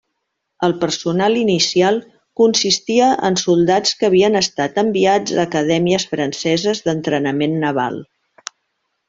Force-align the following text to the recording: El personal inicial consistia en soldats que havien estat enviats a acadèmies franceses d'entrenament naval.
El 0.67 0.71
personal 0.83 1.35
inicial 1.41 1.99
consistia 2.41 3.09
en 3.29 3.37
soldats 3.41 3.93
que 3.99 4.09
havien 4.09 4.39
estat 4.41 4.81
enviats 4.85 5.37
a 5.37 5.45
acadèmies 5.45 6.09
franceses 6.15 6.83
d'entrenament 6.89 7.57
naval. 7.67 8.03